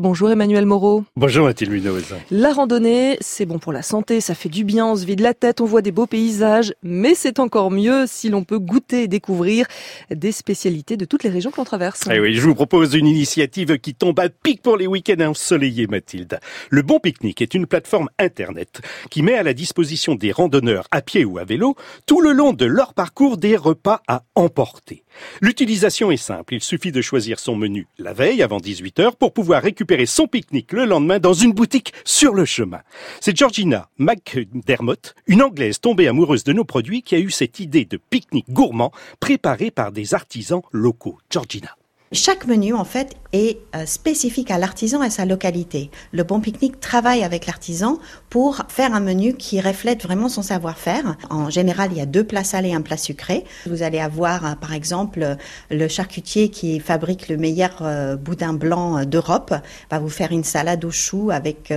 Bonjour 0.00 0.30
Emmanuel 0.30 0.64
Moreau. 0.64 1.02
Bonjour 1.16 1.46
Mathilde 1.46 1.72
Munoz. 1.72 2.14
La 2.30 2.52
randonnée, 2.52 3.16
c'est 3.20 3.46
bon 3.46 3.58
pour 3.58 3.72
la 3.72 3.82
santé, 3.82 4.20
ça 4.20 4.36
fait 4.36 4.48
du 4.48 4.62
bien, 4.62 4.86
on 4.86 4.94
se 4.94 5.04
vide 5.04 5.18
la 5.18 5.34
tête, 5.34 5.60
on 5.60 5.64
voit 5.64 5.82
des 5.82 5.90
beaux 5.90 6.06
paysages, 6.06 6.72
mais 6.84 7.16
c'est 7.16 7.40
encore 7.40 7.72
mieux 7.72 8.04
si 8.06 8.28
l'on 8.28 8.44
peut 8.44 8.60
goûter 8.60 9.02
et 9.02 9.08
découvrir 9.08 9.66
des 10.08 10.30
spécialités 10.30 10.96
de 10.96 11.04
toutes 11.04 11.24
les 11.24 11.30
régions 11.30 11.50
que 11.50 11.56
l'on 11.56 11.64
traverse. 11.64 12.04
Eh 12.12 12.20
oui, 12.20 12.34
je 12.34 12.42
vous 12.42 12.54
propose 12.54 12.94
une 12.94 13.08
initiative 13.08 13.76
qui 13.80 13.92
tombe 13.92 14.20
à 14.20 14.28
pic 14.28 14.62
pour 14.62 14.76
les 14.76 14.86
week-ends 14.86 15.30
ensoleillés, 15.30 15.88
Mathilde. 15.88 16.38
Le 16.70 16.82
Bon 16.82 17.00
Pique-Nique 17.00 17.42
est 17.42 17.54
une 17.54 17.66
plateforme 17.66 18.08
internet 18.20 18.80
qui 19.10 19.22
met 19.22 19.34
à 19.34 19.42
la 19.42 19.52
disposition 19.52 20.14
des 20.14 20.30
randonneurs 20.30 20.86
à 20.92 21.02
pied 21.02 21.24
ou 21.24 21.38
à 21.38 21.44
vélo 21.44 21.74
tout 22.06 22.20
le 22.20 22.30
long 22.30 22.52
de 22.52 22.66
leur 22.66 22.94
parcours 22.94 23.36
des 23.36 23.56
repas 23.56 24.00
à 24.06 24.22
emporter. 24.36 25.02
L'utilisation 25.40 26.12
est 26.12 26.16
simple, 26.16 26.54
il 26.54 26.62
suffit 26.62 26.92
de 26.92 27.00
choisir 27.00 27.40
son 27.40 27.56
menu 27.56 27.88
la 27.98 28.12
veille 28.12 28.44
avant 28.44 28.58
18h 28.58 29.16
pour 29.16 29.32
pouvoir 29.32 29.60
récupérer 29.60 29.87
son 30.06 30.26
pique-nique 30.26 30.72
le 30.72 30.84
lendemain 30.84 31.18
dans 31.18 31.32
une 31.32 31.52
boutique 31.52 31.92
sur 32.04 32.34
le 32.34 32.44
chemin. 32.44 32.80
C'est 33.20 33.36
Georgina 33.36 33.88
McDermott, 33.98 35.14
une 35.26 35.42
Anglaise 35.42 35.80
tombée 35.80 36.08
amoureuse 36.08 36.44
de 36.44 36.52
nos 36.52 36.64
produits, 36.64 37.02
qui 37.02 37.14
a 37.14 37.18
eu 37.18 37.30
cette 37.30 37.58
idée 37.60 37.84
de 37.84 37.96
pique-nique 37.96 38.50
gourmand 38.50 38.92
préparé 39.18 39.70
par 39.70 39.92
des 39.92 40.14
artisans 40.14 40.62
locaux. 40.72 41.18
Georgina. 41.30 41.76
Chaque 42.12 42.46
menu, 42.46 42.72
en 42.72 42.84
fait, 42.84 43.16
est 43.34 43.58
euh, 43.76 43.84
spécifique 43.84 44.50
à 44.50 44.56
l'artisan 44.56 45.02
et 45.02 45.10
sa 45.10 45.26
localité. 45.26 45.90
Le 46.12 46.24
Bon 46.24 46.40
Pique-Nique 46.40 46.80
travaille 46.80 47.22
avec 47.22 47.44
l'artisan 47.44 47.98
pour 48.30 48.62
faire 48.68 48.94
un 48.94 49.00
menu 49.00 49.34
qui 49.34 49.60
reflète 49.60 50.04
vraiment 50.04 50.30
son 50.30 50.40
savoir-faire. 50.40 51.18
En 51.28 51.50
général, 51.50 51.90
il 51.92 51.98
y 51.98 52.00
a 52.00 52.06
deux 52.06 52.24
plats 52.24 52.44
salés 52.44 52.70
et 52.70 52.74
un 52.74 52.80
plat 52.80 52.96
sucré. 52.96 53.44
Vous 53.66 53.82
allez 53.82 53.98
avoir, 53.98 54.46
euh, 54.46 54.54
par 54.54 54.72
exemple, 54.72 55.36
le 55.70 55.88
charcutier 55.88 56.48
qui 56.48 56.80
fabrique 56.80 57.28
le 57.28 57.36
meilleur 57.36 57.76
euh, 57.82 58.16
boudin 58.16 58.54
blanc 58.54 59.04
d'Europe 59.04 59.52
va 59.90 59.98
vous 59.98 60.08
faire 60.08 60.32
une 60.32 60.44
salade 60.44 60.86
aux 60.86 60.90
choux 60.90 61.30
avec 61.30 61.70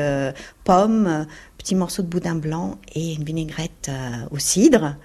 pommes, 0.63 1.25
petits 1.57 1.75
morceaux 1.75 2.03
de 2.03 2.07
boudin 2.07 2.35
blanc 2.35 2.77
et 2.95 3.15
une 3.15 3.25
vinaigrette 3.25 3.91
au 4.31 4.39
cidre. 4.39 4.95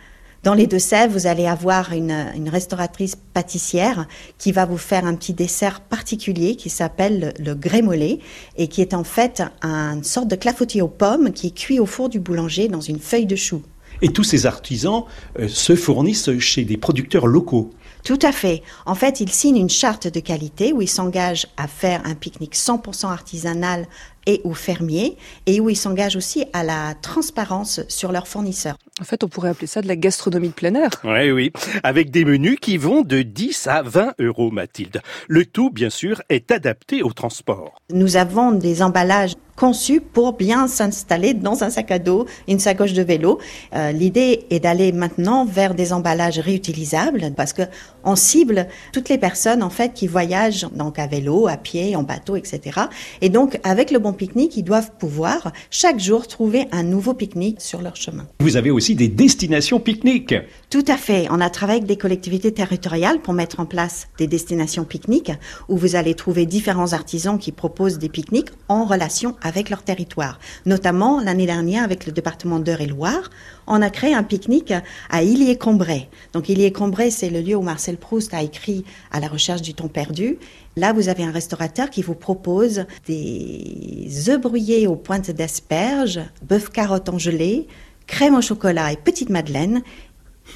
Dans 0.46 0.54
les 0.54 0.68
Deux-Sèvres, 0.68 1.12
vous 1.12 1.26
allez 1.26 1.48
avoir 1.48 1.92
une, 1.92 2.48
restauratrice 2.48 3.16
pâtissière 3.16 4.06
qui 4.38 4.52
va 4.52 4.64
vous 4.64 4.76
faire 4.76 5.04
un 5.04 5.16
petit 5.16 5.32
dessert 5.32 5.80
particulier 5.80 6.54
qui 6.54 6.70
s'appelle 6.70 7.34
le, 7.40 7.54
grémolé 7.54 8.20
et 8.56 8.68
qui 8.68 8.80
est 8.80 8.94
en 8.94 9.02
fait 9.02 9.42
une 9.64 10.04
sorte 10.04 10.28
de 10.28 10.36
clafoutis 10.36 10.80
aux 10.82 10.86
pommes 10.86 11.32
qui 11.32 11.48
est 11.48 11.50
cuit 11.50 11.80
au 11.80 11.84
four 11.84 12.08
du 12.08 12.20
boulanger 12.20 12.68
dans 12.68 12.80
une 12.80 13.00
feuille 13.00 13.26
de 13.26 13.34
chou. 13.34 13.60
Et 14.02 14.10
tous 14.10 14.22
ces 14.22 14.46
artisans 14.46 15.02
euh, 15.40 15.48
se 15.48 15.74
fournissent 15.74 16.38
chez 16.38 16.64
des 16.64 16.76
producteurs 16.76 17.26
locaux. 17.26 17.70
Tout 18.04 18.20
à 18.22 18.30
fait. 18.30 18.62
En 18.84 18.94
fait, 18.94 19.18
ils 19.18 19.32
signent 19.32 19.56
une 19.56 19.68
charte 19.68 20.06
de 20.06 20.20
qualité 20.20 20.72
où 20.72 20.80
ils 20.80 20.88
s'engagent 20.88 21.48
à 21.56 21.66
faire 21.66 22.02
un 22.04 22.14
pique-nique 22.14 22.54
100% 22.54 23.06
artisanal 23.06 23.88
et 24.26 24.42
aux 24.44 24.54
fermiers 24.54 25.16
et 25.46 25.58
où 25.58 25.70
ils 25.70 25.76
s'engagent 25.76 26.14
aussi 26.14 26.44
à 26.52 26.62
la 26.62 26.94
transparence 27.02 27.80
sur 27.88 28.12
leurs 28.12 28.28
fournisseurs. 28.28 28.76
En 28.98 29.04
fait, 29.04 29.22
on 29.24 29.28
pourrait 29.28 29.50
appeler 29.50 29.66
ça 29.66 29.82
de 29.82 29.88
la 29.88 29.96
gastronomie 29.96 30.48
de 30.48 30.54
plein 30.54 30.74
air. 30.74 30.90
Oui, 31.04 31.30
oui. 31.30 31.52
Avec 31.82 32.10
des 32.10 32.24
menus 32.24 32.56
qui 32.58 32.78
vont 32.78 33.02
de 33.02 33.20
10 33.20 33.66
à 33.66 33.82
20 33.82 34.14
euros, 34.20 34.50
Mathilde. 34.50 35.02
Le 35.28 35.44
tout, 35.44 35.70
bien 35.70 35.90
sûr, 35.90 36.22
est 36.30 36.50
adapté 36.50 37.02
au 37.02 37.12
transport. 37.12 37.82
Nous 37.92 38.16
avons 38.16 38.52
des 38.52 38.82
emballages 38.82 39.34
conçus 39.56 40.00
pour 40.00 40.34
bien 40.34 40.68
s'installer 40.68 41.34
dans 41.34 41.64
un 41.64 41.70
sac 41.70 41.90
à 41.90 41.98
dos, 41.98 42.26
une 42.46 42.58
sacoche 42.58 42.92
de 42.92 43.02
vélo. 43.02 43.38
Euh, 43.74 43.90
l'idée 43.90 44.46
est 44.50 44.60
d'aller 44.60 44.92
maintenant 44.92 45.44
vers 45.44 45.74
des 45.74 45.92
emballages 45.92 46.38
réutilisables 46.38 47.32
parce 47.36 47.52
que 47.52 47.62
on 48.04 48.14
cible 48.14 48.68
toutes 48.92 49.08
les 49.08 49.18
personnes 49.18 49.62
en 49.62 49.70
fait 49.70 49.92
qui 49.94 50.06
voyagent 50.06 50.66
donc 50.72 50.98
à 50.98 51.06
vélo, 51.06 51.48
à 51.48 51.56
pied, 51.56 51.96
en 51.96 52.02
bateau, 52.02 52.36
etc. 52.36 52.82
Et 53.20 53.30
donc 53.30 53.58
avec 53.64 53.90
le 53.90 53.98
bon 53.98 54.12
pique-nique, 54.12 54.56
ils 54.56 54.62
doivent 54.62 54.92
pouvoir 54.98 55.52
chaque 55.70 55.98
jour 55.98 56.28
trouver 56.28 56.68
un 56.70 56.82
nouveau 56.82 57.14
pique-nique 57.14 57.60
sur 57.60 57.82
leur 57.82 57.96
chemin. 57.96 58.26
Vous 58.40 58.56
avez 58.56 58.70
aussi 58.70 58.94
des 58.94 59.08
destinations 59.08 59.80
pique-nique. 59.80 60.34
Tout 60.70 60.84
à 60.86 60.96
fait. 60.96 61.26
On 61.30 61.40
a 61.40 61.50
travaillé 61.50 61.78
avec 61.78 61.88
des 61.88 61.96
collectivités 61.96 62.52
territoriales 62.52 63.20
pour 63.20 63.34
mettre 63.34 63.60
en 63.60 63.66
place 63.66 64.08
des 64.18 64.26
destinations 64.26 64.84
pique-nique 64.84 65.32
où 65.68 65.76
vous 65.76 65.96
allez 65.96 66.14
trouver 66.14 66.46
différents 66.46 66.92
artisans 66.92 67.38
qui 67.38 67.52
proposent 67.52 67.98
des 67.98 68.08
pique-niques 68.08 68.50
en 68.68 68.84
relation 68.84 69.34
avec 69.46 69.70
leur 69.70 69.82
territoire. 69.82 70.38
Notamment 70.66 71.20
l'année 71.20 71.46
dernière 71.46 71.84
avec 71.84 72.06
le 72.06 72.12
département 72.12 72.58
d'Eure-et-Loire, 72.58 73.30
on 73.66 73.80
a 73.82 73.90
créé 73.90 74.14
un 74.14 74.22
pique-nique 74.22 74.74
à 75.10 75.22
Illier-Combray. 75.22 76.08
Donc 76.32 76.48
Illier-Combray, 76.48 77.10
c'est 77.10 77.30
le 77.30 77.40
lieu 77.40 77.56
où 77.56 77.62
Marcel 77.62 77.96
Proust 77.96 78.34
a 78.34 78.42
écrit 78.42 78.84
À 79.10 79.20
la 79.20 79.28
recherche 79.28 79.62
du 79.62 79.74
temps 79.74 79.88
perdu. 79.88 80.38
Là, 80.76 80.92
vous 80.92 81.08
avez 81.08 81.24
un 81.24 81.30
restaurateur 81.30 81.88
qui 81.88 82.02
vous 82.02 82.14
propose 82.14 82.84
des 83.06 84.28
œufs 84.28 84.40
brouillés 84.40 84.86
aux 84.86 84.96
pointes 84.96 85.30
d'asperges, 85.30 86.20
bœuf 86.42 86.68
carotte 86.68 87.08
en 87.08 87.18
gelée, 87.18 87.66
crème 88.06 88.34
au 88.34 88.42
chocolat 88.42 88.92
et 88.92 88.96
petite 88.96 89.30
madeleine. 89.30 89.82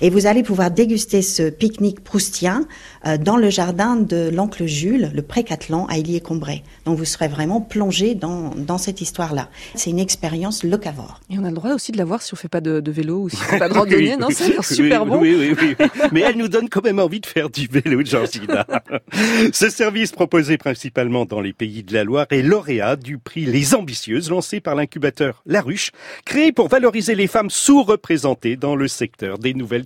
Et 0.02 0.10
vous 0.10 0.26
allez 0.26 0.42
pouvoir 0.42 0.70
déguster 0.70 1.22
ce 1.22 1.50
pique-nique 1.50 2.00
proustien 2.00 2.66
euh, 3.06 3.18
dans 3.18 3.36
le 3.36 3.50
jardin 3.50 3.96
de 3.96 4.30
l'oncle 4.32 4.66
Jules, 4.66 5.10
le 5.14 5.22
pré-Catelan 5.22 5.86
à 5.86 5.98
Illier-Combray. 5.98 6.62
Donc 6.86 6.96
vous 6.96 7.04
serez 7.04 7.28
vraiment 7.28 7.60
plongé 7.60 8.14
dans, 8.14 8.54
dans 8.54 8.78
cette 8.78 9.00
histoire-là. 9.00 9.48
C'est 9.74 9.90
une 9.90 9.98
expérience 9.98 10.64
locavore. 10.64 11.20
Et 11.30 11.38
on 11.38 11.44
a 11.44 11.48
le 11.48 11.54
droit 11.54 11.72
aussi 11.72 11.92
de 11.92 11.98
la 11.98 12.04
voir 12.04 12.22
si 12.22 12.32
on 12.32 12.36
fait 12.36 12.48
pas 12.48 12.60
de, 12.60 12.80
de 12.80 12.90
vélo 12.90 13.22
ou 13.22 13.28
si 13.28 13.36
on 13.36 13.40
fait 13.40 13.58
pas 13.58 13.68
de 13.68 13.74
randonnée, 13.74 14.16
non 14.18 14.30
Ça 14.30 14.44
a 14.44 14.48
l'air 14.48 14.64
super 14.64 15.04
bon. 15.04 15.20
Oui, 15.20 15.36
oui, 15.38 15.56
oui, 15.60 15.86
Mais 16.12 16.20
elle 16.20 16.36
nous 16.36 16.48
donne 16.48 16.68
quand 16.68 16.84
même 16.84 16.98
envie 16.98 17.20
de 17.20 17.26
faire 17.26 17.50
du 17.50 17.66
vélo, 17.66 18.02
Georgina. 18.04 18.66
Ce 19.52 19.68
service 19.68 20.12
proposé 20.12 20.56
principalement 20.56 21.26
dans 21.26 21.40
les 21.40 21.52
pays 21.52 21.82
de 21.82 21.92
la 21.92 22.04
Loire 22.04 22.26
est 22.30 22.42
lauréat 22.42 22.96
du 22.96 23.18
prix 23.18 23.44
Les 23.44 23.74
Ambitieuses 23.74 24.30
lancé 24.30 24.60
par 24.60 24.74
l'incubateur 24.74 25.42
La 25.46 25.60
Ruche, 25.60 25.90
créé 26.24 26.52
pour 26.52 26.68
valoriser 26.68 27.14
les 27.14 27.26
femmes 27.26 27.50
sous-représentées 27.50 28.56
dans 28.56 28.76
le 28.76 28.88
secteur 28.88 29.38
des 29.38 29.54
nouvelles 29.54 29.79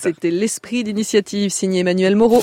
C'était 0.00 0.30
l'esprit 0.30 0.84
d'initiative 0.84 1.50
signé 1.50 1.80
Emmanuel 1.80 2.16
Moreau. 2.16 2.40